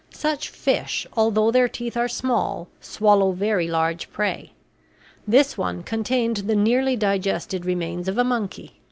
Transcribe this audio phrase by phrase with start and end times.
[0.15, 4.53] Such fish, although their teeth are small, swallow very large prey.
[5.27, 8.79] This one contained the nearly digested remains of a monkey.